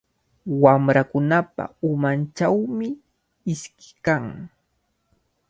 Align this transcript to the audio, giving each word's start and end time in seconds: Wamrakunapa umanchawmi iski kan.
Wamrakunapa 0.61 1.63
umanchawmi 1.89 2.89
iski 3.53 3.89
kan. 4.05 4.25